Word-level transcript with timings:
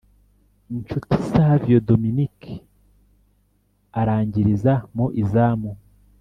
Nshuti 0.77 1.15
Savio 1.29 1.79
Dominique 1.89 2.51
arangiriza 3.99 4.73
mu 4.95 5.07
izamu 5.23 5.71